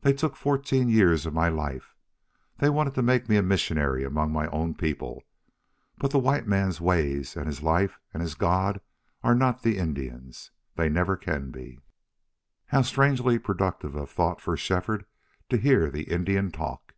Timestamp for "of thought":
13.94-14.40